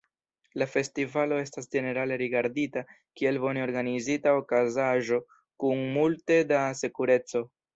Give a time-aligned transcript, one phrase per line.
[0.61, 2.83] La festivalo estas ĝenerale rigardita
[3.21, 5.23] kiel bone organizita okazaĵo,
[5.65, 7.45] kun multe da sekureco.